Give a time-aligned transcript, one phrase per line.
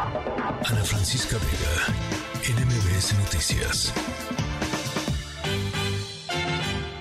[0.00, 1.92] Ana Francisca Vega,
[2.54, 3.92] NMBS Noticias.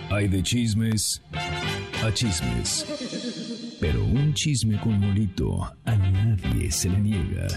[0.10, 1.22] Hay de chismes
[2.04, 2.88] a chismes.
[3.80, 7.48] Pero un chisme con molito a nadie se le niega.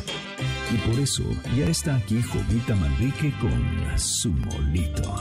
[0.71, 1.25] Y por eso
[1.57, 5.17] ya está aquí Jovita Manrique con su molito.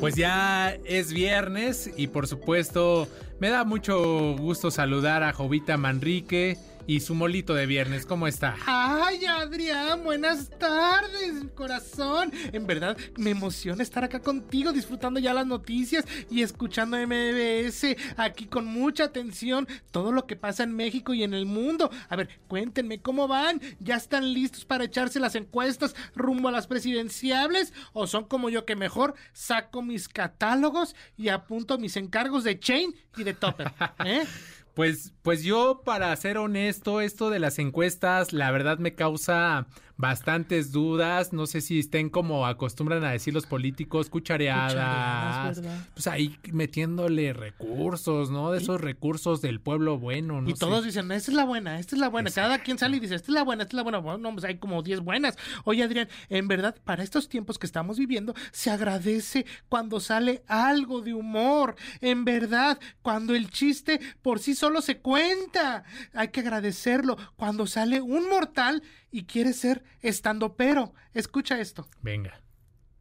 [0.00, 3.08] Pues ya es viernes y por supuesto
[3.40, 8.06] me da mucho gusto saludar a Jovita Manrique y su molito de viernes.
[8.06, 8.56] ¿Cómo está?
[8.66, 12.32] Ay, Adrián, buenas tardes, corazón.
[12.52, 18.46] En verdad, me emociona estar acá contigo, disfrutando ya las noticias y escuchando MBS aquí
[18.46, 21.90] con mucha atención todo lo que pasa en México y en el mundo.
[22.08, 23.60] A ver, cuéntenme cómo van.
[23.80, 27.72] ¿Ya están listos para echarse las encuestas rumbo a las presidenciables?
[27.92, 32.94] ¿O son como yo que mejor saco mis catálogos y apunto mis encargos de Chain
[33.16, 33.72] y de Topper?
[34.04, 34.24] ¿Eh?
[34.74, 39.66] Pues, pues yo, para ser honesto, esto de las encuestas, la verdad me causa
[39.96, 41.32] bastantes dudas.
[41.32, 45.60] No sé si estén como acostumbran a decir los políticos, cuchareadas.
[45.92, 48.50] pues ahí metiéndole recursos, ¿no?
[48.50, 50.42] De esos recursos del pueblo bueno.
[50.46, 52.30] y todos dicen, esta es la buena, esta es la buena.
[52.30, 53.98] Cada quien sale y dice, esta es la buena, esta es la buena.
[53.98, 55.36] Bueno, pues hay como 10 buenas.
[55.64, 61.00] Oye, Adrián, en verdad, para estos tiempos que estamos viviendo, se agradece cuando sale algo
[61.00, 61.76] de humor.
[62.00, 65.84] En verdad, cuando el chiste por sí solo se cuenta.
[66.12, 68.82] Hay que agradecerlo cuando sale un mortal
[69.14, 70.92] y quiere ser estando pero.
[71.12, 71.86] Escucha esto.
[72.02, 72.32] Venga.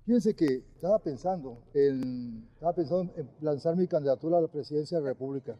[0.06, 5.04] Fíjense que estaba pensando en, estaba pensando en lanzar mi candidatura a la presidencia de
[5.04, 5.58] la República.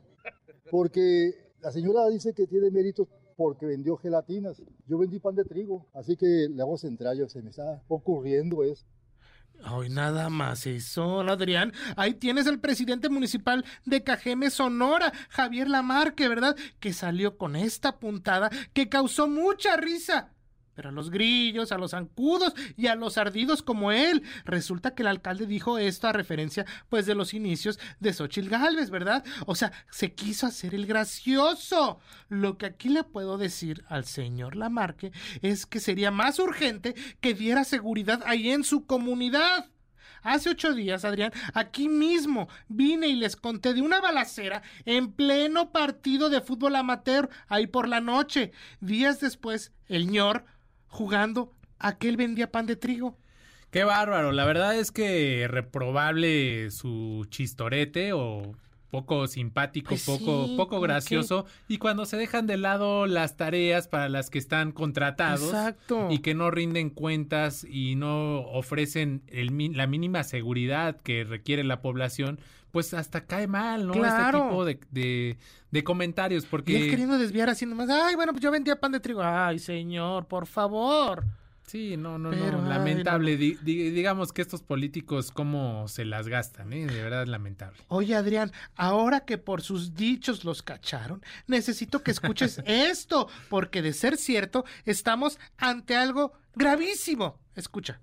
[0.70, 4.62] Porque la señora dice que tiene méritos porque vendió gelatinas.
[4.86, 8.86] Yo vendí pan de trigo, así que le hago centrallo, se me está ocurriendo eso.
[9.64, 11.74] Ay, nada más eso, Adrián.
[11.96, 16.56] Ahí tienes al presidente municipal de Cajeme, Sonora, Javier Lamarque, ¿verdad?
[16.80, 20.34] Que salió con esta puntada que causó mucha risa.
[20.76, 24.24] Pero a los grillos, a los zancudos y a los ardidos como él.
[24.46, 28.90] Resulta que el alcalde dijo esto a referencia, pues, de los inicios de Xochitl Galvez,
[28.90, 29.24] ¿verdad?
[29.46, 32.00] O sea, se quiso hacer el gracioso.
[32.30, 37.34] Lo que aquí le puedo decir al señor Lamarque es que sería más urgente que
[37.34, 39.70] diera seguridad ahí en su comunidad.
[40.24, 45.72] Hace ocho días, Adrián, aquí mismo vine y les conté de una balacera en pleno
[45.74, 48.54] partido de fútbol amateur, ahí por la noche.
[48.80, 50.46] Días después, el ñor
[50.94, 53.18] jugando a que él vendía pan de trigo.
[53.72, 58.54] Qué bárbaro, la verdad es que reprobable su chistorete o
[58.94, 63.88] poco simpático, Pues poco, sí, poco gracioso, y cuando se dejan de lado las tareas
[63.88, 66.10] para las que están contratados Exacto.
[66.12, 71.82] y que no rinden cuentas y no ofrecen el, la mínima seguridad que requiere la
[71.82, 72.40] población,
[72.70, 73.94] pues hasta cae mal, ¿no?
[73.94, 74.38] Claro.
[74.38, 75.38] Este tipo de, de,
[75.72, 77.90] de comentarios, Y él porque queriendo desviar así nomás.
[77.90, 79.24] Ay, bueno, pues yo vendía pan de trigo.
[79.24, 81.24] Ay, señor, por favor.
[81.66, 83.32] Sí, no, no, Pero, no, ay, lamentable.
[83.34, 83.38] no.
[83.40, 86.86] Di- di- digamos que estos políticos cómo se las gastan, ¿eh?
[86.86, 87.80] De verdad lamentable.
[87.88, 93.94] Oye, Adrián, ahora que por sus dichos los cacharon, necesito que escuches esto, porque de
[93.94, 97.40] ser cierto, estamos ante algo gravísimo.
[97.56, 98.00] Escucha.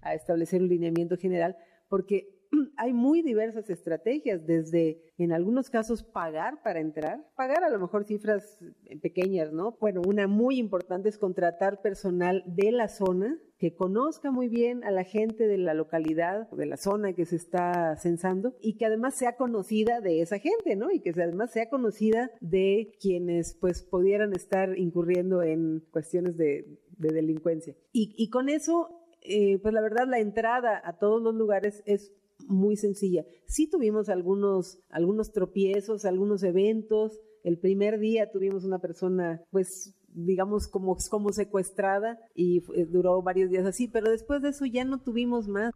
[0.00, 1.56] a establecer un lineamiento general,
[1.88, 2.28] porque
[2.76, 8.04] hay muy diversas estrategias, desde en algunos casos pagar para entrar, pagar a lo mejor
[8.04, 9.76] cifras eh, pequeñas, ¿no?
[9.80, 14.90] Bueno, una muy importante es contratar personal de la zona que conozca muy bien a
[14.90, 19.14] la gente de la localidad, de la zona que se está censando y que además
[19.14, 20.90] sea conocida de esa gente, ¿no?
[20.90, 27.08] Y que además sea conocida de quienes pues pudieran estar incurriendo en cuestiones de, de
[27.14, 27.74] delincuencia.
[27.92, 32.12] Y, y con eso eh, pues la verdad la entrada a todos los lugares es
[32.48, 33.24] muy sencilla.
[33.46, 37.18] Sí tuvimos algunos, algunos tropiezos, algunos eventos.
[37.42, 43.50] El primer día tuvimos una persona, pues, digamos, como, como secuestrada y eh, duró varios
[43.50, 45.72] días así, pero después de eso ya no tuvimos más.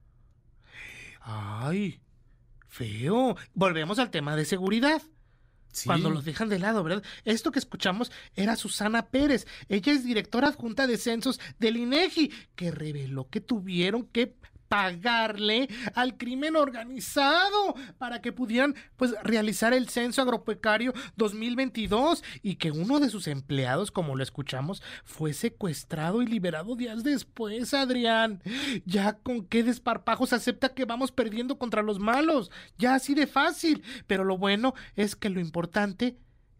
[1.20, 2.00] Ay,
[2.66, 3.36] feo.
[3.54, 5.02] Volvemos al tema de seguridad.
[5.84, 7.02] Cuando los dejan de lado, ¿verdad?
[7.24, 9.46] Esto que escuchamos era Susana Pérez.
[9.68, 14.36] Ella es directora adjunta de censos del INEGI, que reveló que tuvieron que
[14.68, 22.70] pagarle al crimen organizado para que pudieran pues realizar el censo agropecuario 2022 y que
[22.70, 28.42] uno de sus empleados, como lo escuchamos, fue secuestrado y liberado días después, Adrián.
[28.84, 33.82] Ya con qué desparpajos acepta que vamos perdiendo contra los malos, ya así de fácil,
[34.06, 36.16] pero lo bueno es que lo importante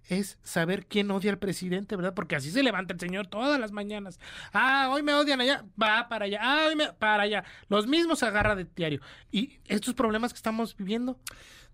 [0.08, 2.14] es saber quién odia al presidente, ¿verdad?
[2.14, 4.18] Porque así se levanta el señor todas las mañanas.
[4.52, 7.44] Ah, hoy me odian allá, va para allá, ah, hoy me para allá.
[7.68, 9.00] Los mismos agarra de diario.
[9.30, 11.18] Y estos problemas que estamos viviendo,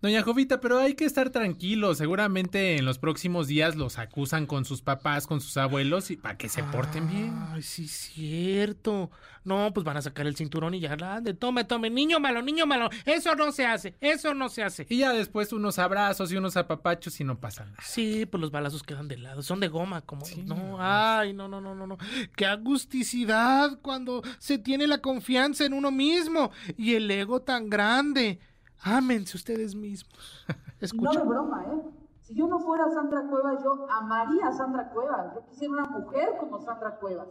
[0.04, 1.96] Doña Jovita, pero hay que estar tranquilos.
[1.96, 6.36] Seguramente en los próximos días los acusan con sus papás, con sus abuelos, y para
[6.36, 7.32] que se porten bien.
[7.52, 9.10] Ay, sí, cierto.
[9.44, 11.34] No, pues van a sacar el cinturón y ya grande.
[11.34, 12.88] Tome, tome, niño malo, niño malo.
[13.04, 14.86] Eso no se hace, eso no se hace.
[14.88, 17.78] Y ya después unos abrazos y unos apapachos y no pasa nada.
[17.82, 20.25] Sí, pues los balazos quedan de lado, son de goma, como.
[20.44, 21.99] no, ay, no, no, no, no, no.
[22.37, 28.41] Qué agusticidad cuando se tiene la confianza en uno mismo y el ego tan grande.
[28.81, 30.44] Ámense ustedes mismos.
[30.81, 31.19] Escucha.
[31.19, 32.05] No de broma, ¿eh?
[32.23, 35.35] Si yo no fuera Sandra Cuevas, yo amaría a Sandra Cuevas.
[35.35, 37.29] Yo quisiera una mujer como Sandra Cuevas.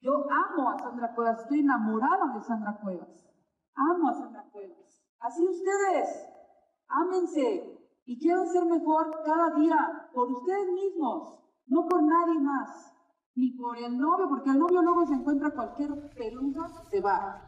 [0.00, 3.26] Yo amo a Sandra Cuevas, estoy enamorada de Sandra Cuevas.
[3.74, 5.02] Amo a Sandra Cuevas.
[5.20, 6.28] Así ustedes,
[6.88, 7.77] ámense
[8.08, 12.90] y quieran ser mejor cada día por ustedes mismos, no por nadie más,
[13.34, 17.47] ni por el novio, porque el novio luego se encuentra cualquier pelusa, se va.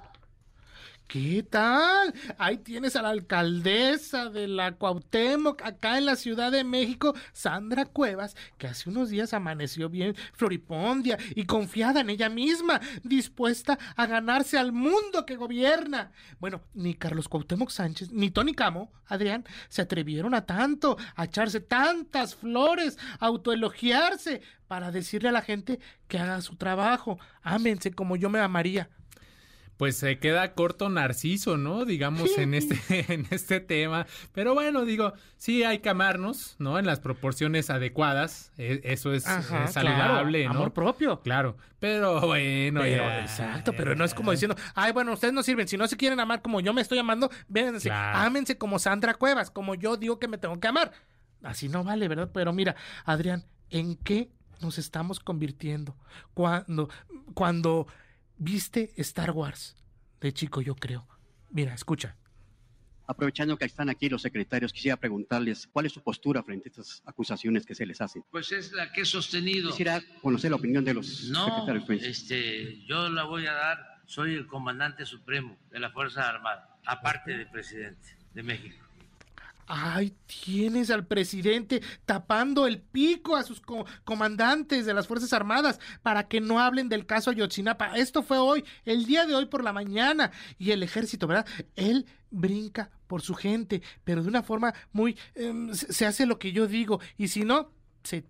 [1.11, 2.15] ¿Qué tal?
[2.39, 7.85] Ahí tienes a la alcaldesa de la Cuauhtémoc, acá en la Ciudad de México, Sandra
[7.85, 14.07] Cuevas, que hace unos días amaneció bien floripondia y confiada en ella misma, dispuesta a
[14.07, 16.13] ganarse al mundo que gobierna.
[16.39, 21.59] Bueno, ni Carlos Cuauhtémoc Sánchez, ni Tony Camo, Adrián, se atrevieron a tanto, a echarse
[21.59, 27.19] tantas flores, a autoelogiarse, para decirle a la gente que haga su trabajo.
[27.43, 28.89] Ámense como yo me amaría
[29.81, 31.87] pues se queda corto Narciso, ¿no?
[31.87, 32.77] Digamos en este
[33.15, 36.79] en este tema, pero bueno, digo, sí hay que amarnos, ¿no?
[36.79, 40.51] En las proporciones adecuadas, e, eso es, saludable, ¿no?
[40.51, 41.23] Amor propio.
[41.23, 45.79] Claro, pero bueno, exacto, pero no es como diciendo, "Ay, bueno, ustedes no sirven, si
[45.79, 49.77] no se quieren amar como yo me estoy amando, véanse, ámense como Sandra Cuevas, como
[49.77, 50.93] yo digo que me tengo que amar."
[51.43, 52.29] Así no vale, ¿verdad?
[52.35, 52.77] Pero mira,
[53.07, 54.29] Adrián, ¿en qué
[54.61, 55.97] nos estamos convirtiendo
[56.35, 56.91] cuando
[57.33, 57.87] cuando
[58.41, 59.77] viste Star Wars
[60.21, 61.07] de chico, yo creo.
[61.51, 62.17] Mira, escucha.
[63.07, 67.03] Aprovechando que están aquí los secretarios, quisiera preguntarles cuál es su postura frente a estas
[67.05, 68.25] acusaciones que se les hacen.
[68.31, 69.71] Pues es la que he sostenido.
[69.71, 71.89] Quisiera conocer la opinión de los no, secretarios.
[71.89, 73.79] No, este, yo la voy a dar.
[74.07, 78.90] Soy el comandante supremo de la Fuerza Armada, aparte del presidente de México.
[79.73, 83.63] Ay, tienes al presidente tapando el pico a sus
[84.03, 87.97] comandantes de las Fuerzas Armadas para que no hablen del caso Ayotzinapa.
[87.97, 90.33] Esto fue hoy, el día de hoy por la mañana.
[90.59, 91.47] Y el ejército, ¿verdad?
[91.77, 95.17] Él brinca por su gente, pero de una forma muy...
[95.37, 97.01] Em, se hace lo que yo digo.
[97.17, 97.71] Y si no,
[98.03, 98.25] se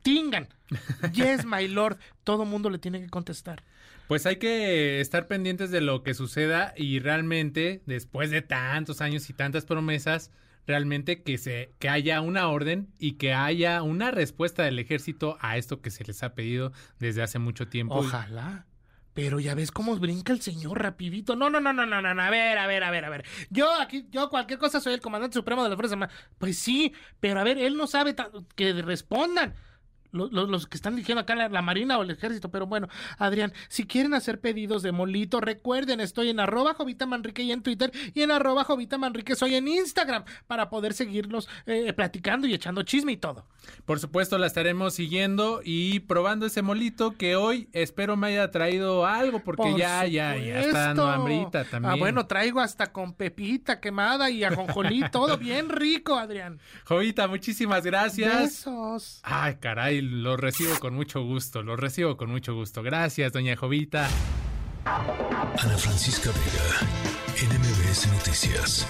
[0.00, 0.48] tingan.
[1.12, 1.98] Yes, my lord.
[2.24, 3.62] Todo mundo le tiene que contestar.
[4.08, 9.28] Pues hay que estar pendientes de lo que suceda y realmente, después de tantos años
[9.28, 10.30] y tantas promesas,
[10.66, 15.56] realmente que se que haya una orden y que haya una respuesta del ejército a
[15.56, 17.96] esto que se les ha pedido desde hace mucho tiempo.
[17.96, 18.66] Ojalá.
[19.14, 21.36] Pero ya ves cómo brinca el señor rapidito.
[21.36, 23.24] No, no, no, no, no, no, a ver, a ver, a ver, a ver.
[23.50, 26.08] Yo aquí, yo cualquier cosa soy el comandante supremo de la Fuerza.
[26.38, 28.16] Pues sí, pero a ver, él no sabe
[28.54, 29.54] que respondan
[30.12, 32.50] los, que están diciendo acá la, Marina o el Ejército.
[32.50, 32.88] Pero bueno,
[33.18, 37.62] Adrián, si quieren hacer pedidos de molito, recuerden, estoy en arroba Jovita Manrique y en
[37.62, 42.54] Twitter y en arroba Jovita Manrique soy en Instagram para poder seguirnos eh, platicando y
[42.54, 43.46] echando chisme y todo.
[43.84, 49.06] Por supuesto, la estaremos siguiendo y probando ese molito que hoy espero me haya traído
[49.06, 51.94] algo porque ya, ya, ya está dando hambrita ah, también.
[51.94, 56.60] Ah, bueno, traigo hasta con pepita quemada y ajonjolí, todo bien rico, Adrián.
[56.84, 58.42] Jovita, muchísimas gracias.
[58.42, 59.20] Besos.
[59.22, 62.82] Ay, caray, lo recibo con mucho gusto, lo recibo con mucho gusto.
[62.82, 64.08] Gracias, doña Jovita.
[64.84, 68.86] Ana Francisca Vega, NMBS Noticias.